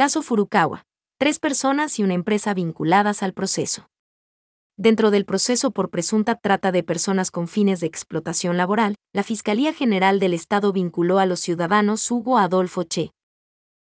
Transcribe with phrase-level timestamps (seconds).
[0.00, 0.86] Caso Furukawa.
[1.18, 3.90] Tres personas y una empresa vinculadas al proceso.
[4.78, 9.74] Dentro del proceso por presunta trata de personas con fines de explotación laboral, la Fiscalía
[9.74, 13.10] General del Estado vinculó a los ciudadanos Hugo Adolfo Che.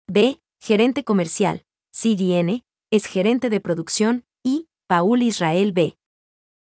[0.07, 0.41] B.
[0.59, 5.95] Gerente comercial, CDN, es gerente de producción, y Paul Israel B.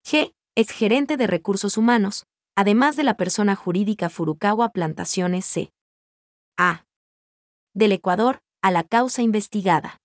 [0.05, 0.35] G.
[0.55, 5.73] Es gerente de recursos humanos, además de la persona jurídica Furukawa Plantaciones C.
[6.59, 6.85] A.
[7.73, 10.01] Del Ecuador, a la causa investigada.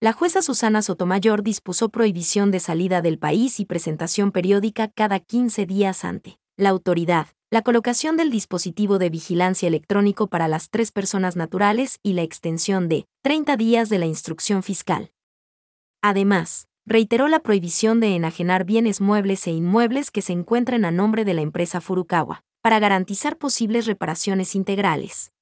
[0.00, 5.66] La jueza Susana Sotomayor dispuso prohibición de salida del país y presentación periódica cada 15
[5.66, 11.34] días ante la autoridad, la colocación del dispositivo de vigilancia electrónico para las tres personas
[11.34, 15.10] naturales y la extensión de 30 días de la instrucción fiscal.
[16.00, 21.24] Además, reiteró la prohibición de enajenar bienes muebles e inmuebles que se encuentren a nombre
[21.24, 25.32] de la empresa Furukawa, para garantizar posibles reparaciones integrales.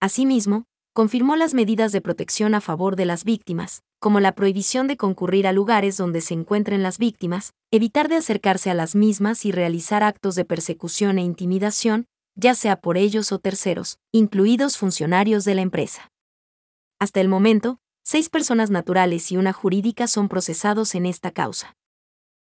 [0.00, 4.96] Asimismo, confirmó las medidas de protección a favor de las víctimas, como la prohibición de
[4.96, 9.50] concurrir a lugares donde se encuentren las víctimas, evitar de acercarse a las mismas y
[9.50, 15.56] realizar actos de persecución e intimidación, ya sea por ellos o terceros, incluidos funcionarios de
[15.56, 16.12] la empresa.
[17.00, 21.74] Hasta el momento, seis personas naturales y una jurídica son procesados en esta causa.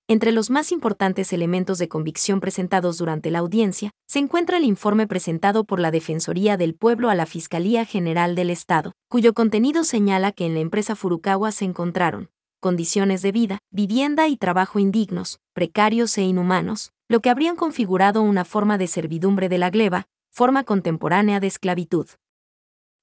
[0.10, 5.06] Entre los más importantes elementos de convicción presentados durante la audiencia, se encuentra el informe
[5.06, 10.32] presentado por la Defensoría del Pueblo a la Fiscalía General del Estado, cuyo contenido señala
[10.32, 12.30] que en la empresa Furukawa se encontraron
[12.62, 18.46] condiciones de vida, vivienda y trabajo indignos, precarios e inhumanos, lo que habrían configurado una
[18.46, 22.08] forma de servidumbre de la gleba, forma contemporánea de esclavitud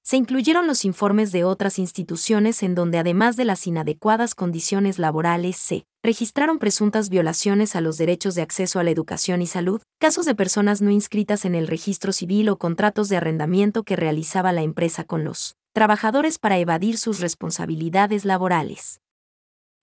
[0.04, 5.56] se incluyeron los informes de otras instituciones en donde además de las inadecuadas condiciones laborales
[5.56, 10.26] se registraron presuntas violaciones a los derechos de acceso a la educación y salud, casos
[10.26, 14.60] de personas no inscritas en el registro civil o contratos de arrendamiento que realizaba la
[14.60, 19.00] empresa con los trabajadores para evadir sus responsabilidades laborales.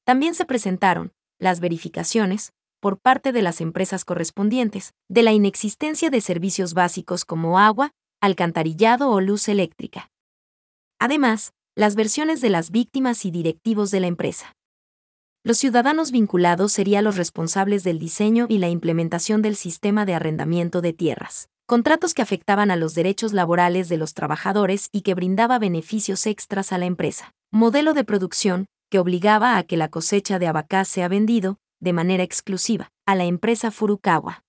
[0.06, 6.22] También se presentaron las verificaciones, por parte de las empresas correspondientes, de la inexistencia de
[6.22, 10.11] servicios básicos como agua, alcantarillado o luz eléctrica.
[11.02, 14.56] Además, las versiones de las víctimas y directivos de la empresa.
[15.44, 20.80] Los ciudadanos vinculados serían los responsables del diseño y la implementación del sistema de arrendamiento
[20.80, 25.58] de tierras, contratos que afectaban a los derechos laborales de los trabajadores y que brindaba
[25.58, 27.32] beneficios extras a la empresa.
[27.52, 32.22] Modelo de producción que obligaba a que la cosecha de abacá sea vendido, de manera
[32.22, 34.44] exclusiva, a la empresa Furukawa.